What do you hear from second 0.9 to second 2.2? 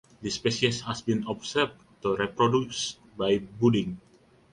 been observed to